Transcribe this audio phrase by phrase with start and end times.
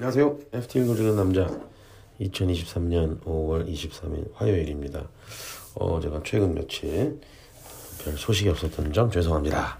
[0.00, 0.38] 안녕하세요.
[0.54, 1.46] FT 읽어주는 남자
[2.22, 5.06] 2023년 5월 23일 화요일입니다.
[5.74, 7.20] 어, 제가 최근 며칠
[8.02, 9.78] 별 소식이 없었던 점 죄송합니다.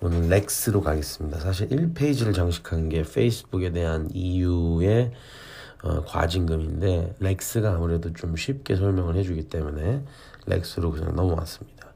[0.00, 1.38] 오늘 렉스로 가겠습니다.
[1.38, 5.12] 사실 1페이지를 장식한 게 페이스북에 대한 EU의
[5.82, 10.02] 어, 과징금인데 렉스가 아무래도 좀 쉽게 설명을 해주기 때문에
[10.46, 11.92] 렉스로 그냥 넘어왔습니다.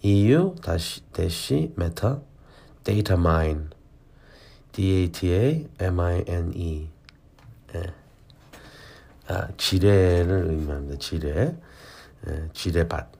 [0.00, 2.22] EU 다시 대시 메타
[2.82, 3.75] 데이터 마인
[4.76, 6.60] D-A-T-A-M-I-N-E.
[7.74, 7.94] 예.
[9.26, 10.98] 아, 지뢰를 의미합니다.
[10.98, 11.56] 지뢰.
[12.28, 13.10] 예, 지뢰밭.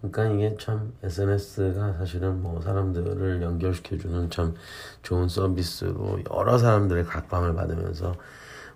[0.00, 4.56] 그러니까 이게 참 SNS가 사실은 뭐 사람들을 연결시켜주는 참
[5.02, 8.16] 좋은 서비스로 여러 사람들의 각광을 받으면서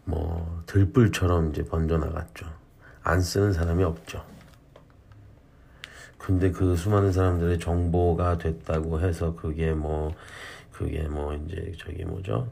[0.04, 2.46] 뭐 들불처럼 이제 번져나갔죠.
[3.02, 4.24] 안 쓰는 사람이 없죠.
[6.18, 10.14] 근데 그 수많은 사람들의 정보가 됐다고 해서 그게 뭐
[10.72, 12.48] 그게 뭐 이제 저기 뭐죠?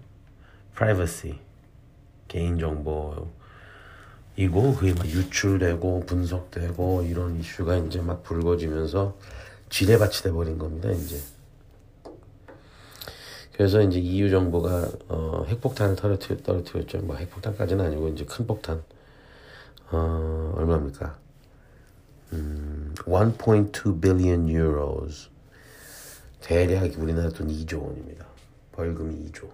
[0.74, 1.38] 프라이버시
[2.28, 3.28] 개인 정보
[4.36, 9.16] 이고 그게 막 유출되고 분석되고 이런 이슈가 이제 막 불거지면서
[9.70, 11.20] 지뢰밭이 돼 버린 겁니다 이제.
[13.52, 16.98] 그래서 이제 EU 정부가 어, 핵폭탄을 떨어뜨, 떨어뜨렸죠.
[16.98, 18.82] 뭐 핵폭탄까지는 아니고 이제 큰 폭탄.
[19.90, 21.16] 어, 얼마입니까?
[22.34, 25.28] 음, 1.2 billion euros.
[26.40, 28.26] 대략 우리나라 돈 2조 원입니다.
[28.72, 29.50] 벌금이 2조.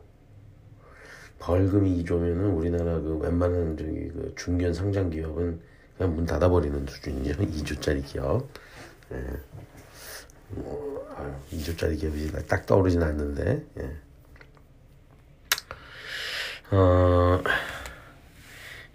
[1.39, 5.61] 벌금이 2조면은 우리나라 그 웬만한 저기 그 중견 상장 기업은
[5.97, 7.41] 그냥 문 닫아버리는 수준이죠.
[7.43, 8.48] 2조짜리 기업.
[9.13, 9.25] 예.
[10.51, 13.97] 뭐, 아유, 2조짜리 기업이 딱 떠오르진 않는데, 예.
[16.77, 17.43] 어,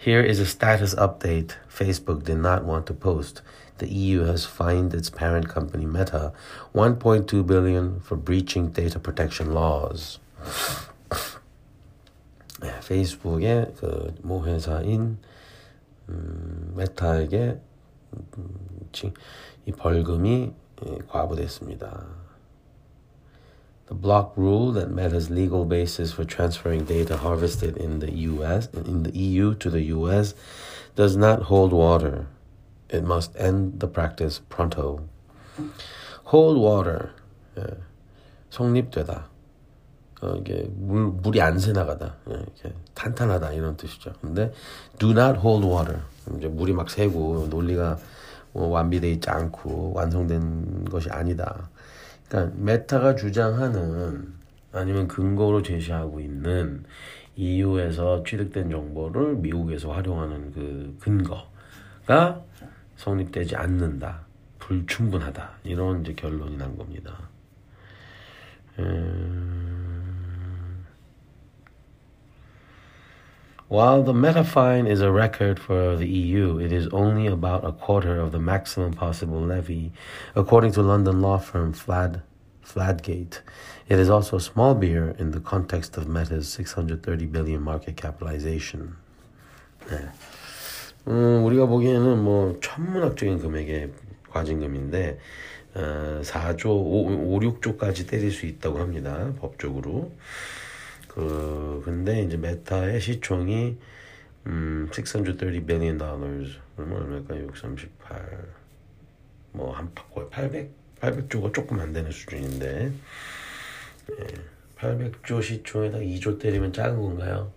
[0.07, 3.43] here is a status update Facebook did not want to post.
[3.83, 6.33] the EU has fined its parent company Meta
[6.73, 10.21] 1.2 billion for breaching data protection laws.
[12.87, 15.19] 페이스북의 그모 회사인
[16.09, 17.61] 음, 메타에게
[18.39, 18.91] 음,
[19.67, 20.53] 이 벌금이
[21.09, 22.07] 과부됐습니다.
[23.87, 29.03] The block rule that Meta's legal basis for transferring data harvested in the US in
[29.03, 30.35] the EU to the US
[30.97, 32.27] does not hold water.
[32.89, 35.01] It must end the practice pronto.
[36.25, 37.11] Hold water.
[37.59, 37.65] 예.
[38.51, 39.29] 성립되다.
[40.23, 42.15] 어, 이게 물, 물이 안 새나가다.
[42.31, 43.53] 예, 이렇게 탄탄하다.
[43.53, 44.13] 이런 뜻이죠.
[44.21, 44.53] 근데
[44.99, 46.01] do not hold water.
[46.37, 47.99] 이제 물이 막 새고 논리가
[48.53, 51.69] 뭐 완비되어 있지 않고 완성된 것이 아니다.
[52.28, 54.34] 그러니까 메타가 주장하는
[54.72, 56.84] 아니면 근거로 제시하고 있는
[57.36, 62.44] EU에서 취득된 정보를 미국에서 활용하는 그 근거가
[62.98, 64.26] 성립되지 않는다.
[64.60, 65.52] 불충분하다.
[65.64, 67.30] 이런 이제 결론이 난 겁니다.
[73.69, 77.73] While the meta fine is a record for the EU, it is only about a
[77.73, 79.93] quarter of the maximum possible levy,
[80.35, 82.21] according to London law firm Flad,
[82.63, 83.41] Fladgate.
[83.89, 88.97] It is also a small beer in the context of Meta's 630 billion market capitalization.
[89.89, 90.11] 네.
[91.09, 93.93] 음, 우리가 보기에는 뭐 천문학적인 금액의
[94.31, 95.19] 과징금인데
[95.75, 99.33] 어, 4조, 5, 5, 6조까지 때릴 수 있다고 합니다.
[99.41, 100.13] 법적으로.
[101.18, 103.76] 그 근데 이제 메타의 시총이
[104.46, 106.60] 음, 630 billion dollars.
[106.78, 107.36] 얼마일까?
[107.36, 108.54] 638.
[109.54, 110.70] 뭐한 거의 800
[111.02, 112.92] 800조가 조금 안 되는 수준인데.
[114.12, 114.28] 예,
[114.78, 117.52] 800조 시총에다 2조 때리면 작은 건가요?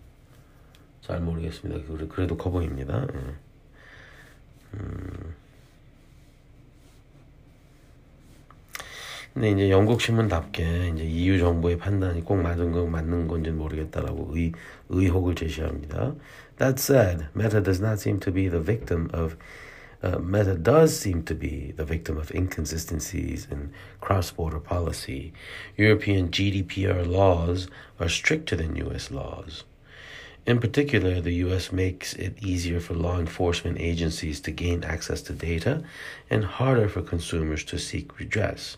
[1.02, 2.08] 잘 모르겠습니다.
[2.08, 3.06] 그래도 커 보입니다.
[3.12, 3.18] 예.
[4.74, 5.34] 음.
[9.32, 14.52] 근데 이제 영국 신문답게 이제 EU 정부의 판단이 꼭 맞은 건 맞는 건지는 모르겠다라고 의,
[14.88, 16.14] 의혹을 제시합니다.
[16.58, 19.36] That said, Meta does not seem to be the victim of
[20.02, 25.32] uh, Meta does seem to be the victim of inconsistencies in cross-border policy.
[25.76, 27.68] European GDPR laws
[28.00, 29.64] are stricter than US laws.
[30.46, 35.32] In particular, the US makes it easier for law enforcement agencies to gain access to
[35.32, 35.82] data
[36.30, 38.76] and harder for consumers to seek redress.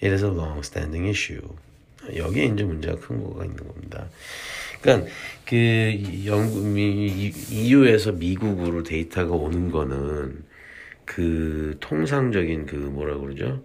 [0.00, 1.56] It is a long-standing issue.
[2.14, 4.08] 여기에 이제 문제가 큰 거가 있는 겁니다.
[4.80, 5.10] 그러니까
[5.46, 10.44] 그 영국 EU에서 미국으로 데이터가 오는 거는
[11.06, 13.64] 그 통상적인 그 뭐라 그러죠?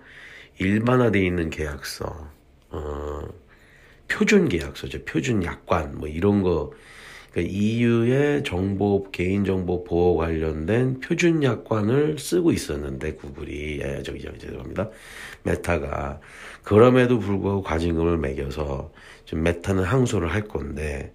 [0.60, 2.32] 일반화돼 있는 계약서,
[2.70, 3.22] 어,
[4.08, 5.04] 표준 계약서죠.
[5.06, 6.72] 표준 약관 뭐 이런 거
[7.32, 13.82] 그러니까 EU의 정보 개인정보 보호 관련된 표준 약관을 쓰고 있었는데 구글이.
[13.82, 14.90] 예, 저기 저기 죄송합니다.
[15.44, 16.20] 메타가.
[16.64, 18.92] 그럼에도 불구하고 과징금을 매겨서
[19.26, 21.14] 지금 메타는 항소를 할 건데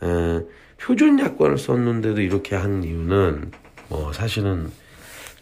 [0.00, 0.42] 어,
[0.80, 3.52] 표준 약관을 썼는데도 이렇게 한 이유는
[3.88, 4.70] 뭐 사실은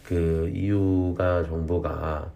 [0.04, 2.32] 그 EU가 정보가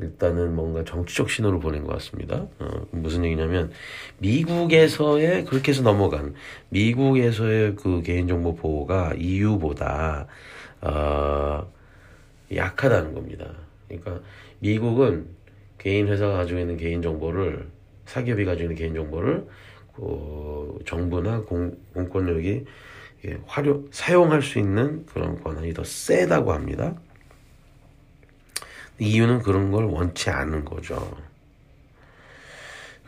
[0.00, 2.46] 일단은 뭔가 정치적 신호를 보낸 것 같습니다.
[2.58, 3.70] 어, 무슨 얘기냐면
[4.18, 6.34] 미국에서의 그렇게 해서 넘어간
[6.70, 10.26] 미국에서의 그 개인정보 보호가 EU보다
[10.80, 11.70] 어,
[12.54, 13.52] 약하다는 겁니다.
[13.88, 14.20] 그러니까
[14.60, 15.26] 미국은
[15.78, 17.68] 개인 회사가 가지고 있는 개인 정보를
[18.06, 19.46] 사기업이 가지고 있는 개인 정보를
[19.94, 22.64] 그 정부나 공, 공권력이
[23.46, 26.96] 활용 사용할 수 있는 그런 권한이 더 세다고 합니다.
[29.00, 31.16] 이유는 그런 걸 원치 않은 거죠.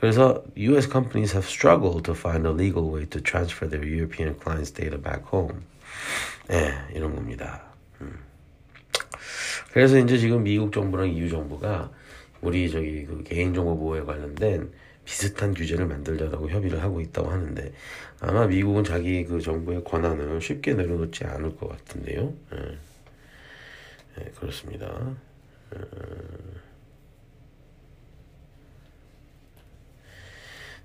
[0.01, 4.75] 그래서 US companies have struggled to find a legal way to transfer their European clients'
[4.75, 5.61] data back home.
[6.51, 7.63] 예, 이런 겁니다.
[8.01, 8.19] 음.
[9.73, 11.91] 그래서 이제 지금 미국 정부랑 EU 정부가
[12.41, 14.73] 우리 저기 그 개인정보 보호에 관련된
[15.05, 17.73] 비슷한 규제를 만들려고 협의를 하고 있다고 하는데
[18.21, 22.33] 아마 미국은 자기 그 정부의 권한을 쉽게 내려놓지 않을 것 같은데요.
[22.55, 22.79] 예.
[24.21, 25.15] 예, 그렇습니다.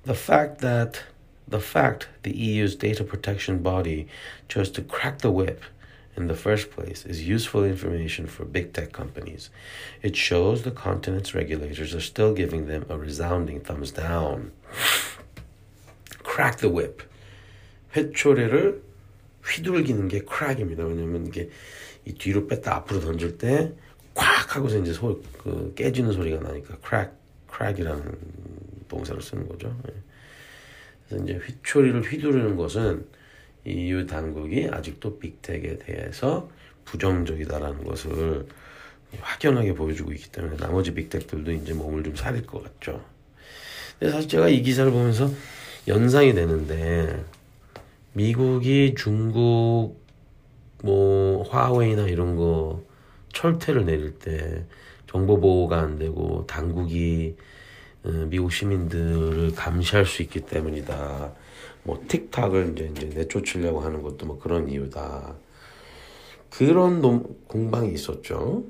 [0.04, 1.02] The fact that
[1.46, 4.08] the fact the EU's data protection body
[4.48, 5.62] chose to crack the whip
[6.16, 9.50] in the first place is useful information for big tech companies.
[10.02, 14.52] It shows the continent's regulators are still giving them a resounding thumbs down.
[16.22, 17.02] crack the whip.
[17.94, 18.82] 회초리를
[19.44, 20.84] 휘둘기는 게 crack입니다.
[20.84, 21.50] 왜냐면 이게
[22.04, 23.72] 이 뒤로 뺐다 앞으로 던질 때
[24.17, 27.13] 콱 하고서 이제 소, 그 깨지는 소리가 나니까 crack,
[27.49, 28.17] crack이라는
[28.87, 29.75] 동사를 쓰는 거죠.
[29.87, 29.93] 예.
[31.07, 33.05] 그래서 이제 휘초리를 휘두르는 것은
[33.65, 36.49] EU 당국이 아직도 빅텍에 대해서
[36.85, 38.47] 부정적이다라는 것을
[39.19, 43.03] 확연하게 보여주고 있기 때문에 나머지 빅텍들도 이제 몸을 좀 사릴 것 같죠.
[43.99, 45.29] 근데 사실 제가 이 기사를 보면서
[45.87, 47.23] 연상이 되는데
[48.13, 50.01] 미국이 중국
[50.83, 52.86] 뭐 화웨이나 이런 거
[53.37, 54.65] 철퇴를 내릴 때
[55.05, 57.35] 정보 보호가 안 되고 당국이
[58.03, 61.33] 어, 미국 시민들을 감시할 수 있기 때문이다.
[61.83, 65.35] 뭐 틱탁을 이제, 이제 내쫓으려고 하는 것도 뭐 그런 이유다.
[66.49, 68.63] 그런 논, 공방이 있었죠.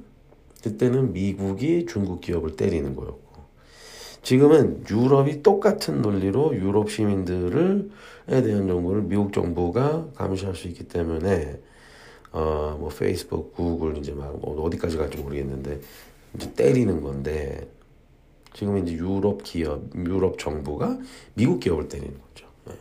[0.61, 3.45] 그때는 미국이 중국 기업을 때리는 거였고
[4.21, 7.89] 지금은 유럽이 똑같은 논리로 유럽 시민들을
[8.27, 11.57] 에 대한 정보를 미국 정부가 감시할 수 있기 때문에
[12.31, 15.79] 어 뭐 페이스북, 구글 이제 막뭐 어디까지 갈지 모르겠는데
[16.35, 17.67] 이제 때리는 건데
[18.53, 20.97] 지금 이제 유럽 기업, 유럽 정부가
[21.35, 22.47] 미국 기업을 때리는 거죠.
[22.65, 22.73] 네.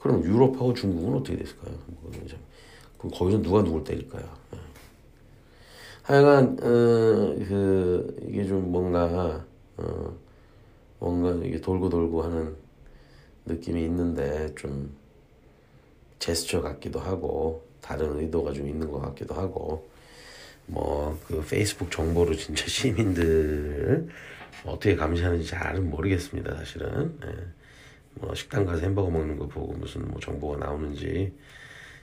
[0.00, 1.74] 그럼 유럽하고 중국은 어떻게 됐을까요?
[2.98, 4.24] 그럼 거기서 누가 누굴 때릴까요?
[4.52, 4.58] 네.
[6.02, 6.64] 하여간 어,
[7.48, 9.44] 그 이게 좀 뭔가
[9.78, 10.14] 어,
[10.98, 12.56] 뭔가 이게 돌고 돌고 하는
[13.46, 14.94] 느낌이 있는데 좀
[16.18, 19.86] 제스처 같기도 하고 다른 의도가 좀 있는 것 같기도 하고
[20.66, 24.08] 뭐 그 페이스북 정보로 진짜 시민들
[24.64, 27.28] 어떻게 감시하는지 잘은 모르겠습니다 사실은 예.
[28.14, 31.32] 뭐 식당 가서 햄버거 먹는 거 보고 무슨 뭐 정보가 나오는지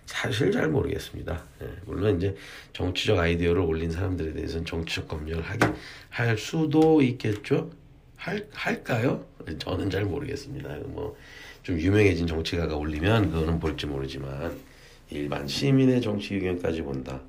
[0.05, 1.43] 사실 잘 모르겠습니다.
[1.61, 1.67] 예.
[1.85, 2.35] 물론 이제
[2.73, 5.65] 정치적 아이디어를 올린 사람들에 대해서는 정치적 검열을 하기
[6.09, 7.71] 할 수도 있겠죠.
[8.17, 9.25] 할 할까요?
[9.57, 10.69] 저는 잘 모르겠습니다.
[10.87, 11.15] 뭐
[11.63, 14.59] 좀 유명해진 정치가가 올리면 그거는 볼지 모르지만
[15.11, 17.21] 일반 시민의 정치 의견까지 본다.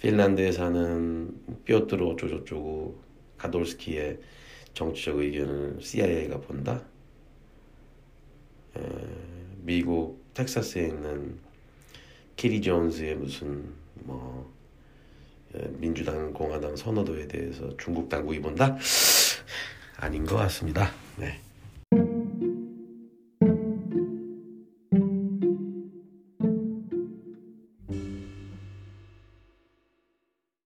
[0.00, 1.30] 핀란드에 사는
[1.64, 3.00] 삐어트로 어쩌고저쩌고
[3.38, 4.18] 가돌스키의
[4.74, 6.82] 정치적 의견을 CIA가 본다.
[8.76, 8.80] 에,
[9.62, 11.38] 미국 텍사스에 있는
[12.36, 14.50] 키리 존스의 무슨 뭐
[15.78, 18.76] 민주당 공화당 선호도에 대해서 중국 당국이 본다?
[19.96, 20.90] 아닌 것 같습니다.
[21.16, 21.40] 네.